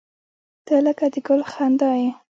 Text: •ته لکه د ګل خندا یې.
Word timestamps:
•ته 0.65 0.75
لکه 0.85 1.05
د 1.13 1.15
ګل 1.27 1.41
خندا 1.51 1.91
یې. 2.01 2.09